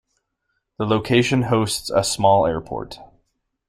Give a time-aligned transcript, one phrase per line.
[0.79, 2.97] The location hosts a small airport.